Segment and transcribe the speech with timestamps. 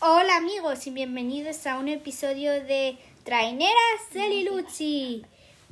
[0.00, 3.74] Hola amigos y bienvenidos a un episodio de Traineras
[4.12, 5.26] de Lilucci.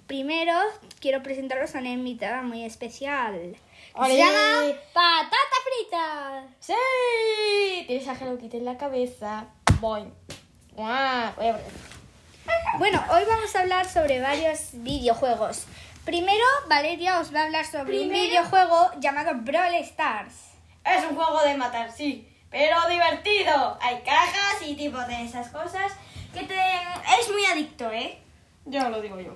[0.06, 0.52] Primero
[1.00, 3.56] quiero presentaros a una invitada muy especial.
[4.06, 6.48] Se llama Patata Frita.
[6.60, 9.46] Sí, tienes a Hello Kitty en la cabeza.
[9.80, 10.02] Voy.
[10.74, 11.34] Voy a
[12.78, 15.66] Bueno, hoy vamos a hablar sobre varios videojuegos.
[16.04, 20.34] Primero, Valeria os va a hablar sobre un videojuego llamado Brawl Stars.
[20.84, 23.78] Es un juego de matar, sí, pero divertido.
[23.80, 25.92] Hay cajas y tipo de esas cosas
[26.34, 26.58] que te...
[27.20, 28.18] Es muy adicto, ¿eh?
[28.64, 29.34] Ya lo digo yo.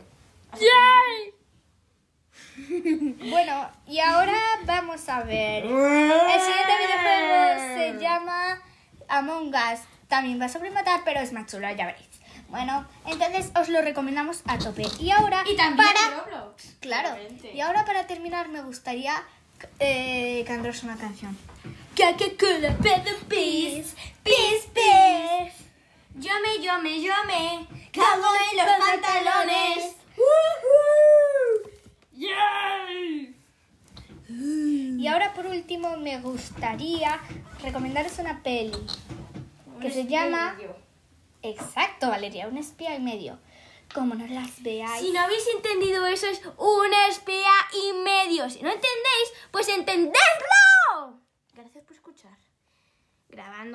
[3.30, 5.64] Bueno, y ahora vamos a ver.
[5.64, 8.62] El siguiente videojuego se llama
[9.08, 9.80] Among Us.
[10.08, 12.08] También va sobre matar, pero es más chulo, ya veréis.
[12.48, 14.84] Bueno, entonces os lo recomendamos a tope.
[15.00, 16.24] Y ahora, Y también para...
[16.24, 16.76] Roblox.
[16.80, 17.14] Claro.
[17.14, 17.52] obviamente.
[17.54, 19.22] Y ahora para terminar me gustaría
[19.80, 21.36] eh, cantaros una canción.
[21.96, 25.54] Coca-Cola, Peace, Peace, Peace.
[26.14, 29.96] Yo me, yo me, yo me cago en los pantalones.
[34.98, 37.20] Y ahora por último me gustaría
[37.62, 38.72] recomendaros una peli
[39.80, 40.56] que se llama...
[41.50, 43.38] Exacto, Valeria, un espía y medio.
[43.94, 45.00] Como no las veáis...
[45.00, 48.50] Si no habéis entendido eso es un espía y medio.
[48.50, 51.20] Si no entendéis, pues entendedlo.
[51.54, 52.36] Gracias por escuchar.
[53.28, 53.74] Grabando.